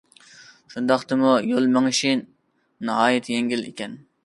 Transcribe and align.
شۇنداقتىمۇ 0.75 1.33
يول 1.51 1.69
مېڭىشى 1.77 2.15
ناھايىتى 2.91 3.39
يەڭگىل 3.39 3.65
ئىكەن. 3.71 3.99